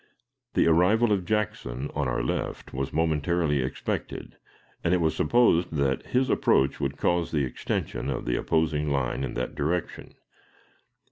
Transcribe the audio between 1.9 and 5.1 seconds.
on our left was momentarily expected, and it